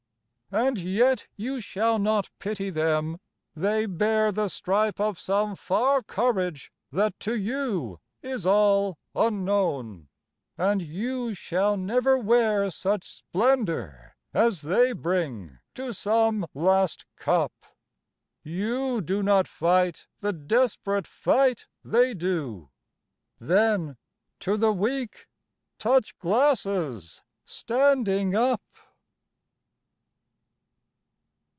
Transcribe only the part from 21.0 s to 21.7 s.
fight